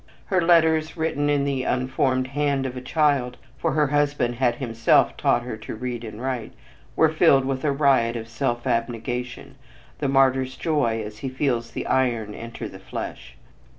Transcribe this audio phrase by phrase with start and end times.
[0.25, 5.15] Her letters, written in the unformed hand of a child for her husband had himself
[5.15, 6.53] taught her to read and write
[6.95, 9.57] were filled with a riot of self abnegation,
[9.99, 13.37] the martyr's joy as he feels the iron enter the flesh.